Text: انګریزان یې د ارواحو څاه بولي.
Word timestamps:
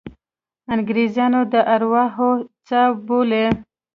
انګریزان 0.73 1.33
یې 1.37 1.41
د 1.53 1.55
ارواحو 1.73 2.31
څاه 2.67 2.89
بولي. 3.05 3.45